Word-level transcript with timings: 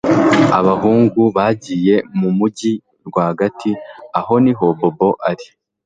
Abahungu 0.59 1.21
bagiye 1.35 1.95
mu 2.19 2.29
mujyi 2.37 2.71
rwagati 3.07 3.71
Aho 4.19 4.33
niho 4.43 4.65
Bobo 4.79 5.09
ari 5.29 5.47